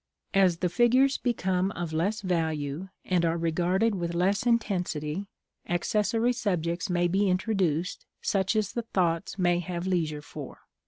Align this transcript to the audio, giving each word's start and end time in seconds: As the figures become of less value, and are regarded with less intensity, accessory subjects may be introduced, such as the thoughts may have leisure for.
As 0.33 0.57
the 0.57 0.67
figures 0.69 1.19
become 1.19 1.69
of 1.73 1.93
less 1.93 2.21
value, 2.21 2.89
and 3.05 3.23
are 3.23 3.37
regarded 3.37 3.93
with 3.93 4.15
less 4.15 4.47
intensity, 4.47 5.27
accessory 5.69 6.33
subjects 6.33 6.89
may 6.89 7.07
be 7.07 7.29
introduced, 7.29 8.07
such 8.19 8.55
as 8.55 8.71
the 8.73 8.81
thoughts 8.95 9.37
may 9.37 9.59
have 9.59 9.85
leisure 9.85 10.23
for. 10.23 10.61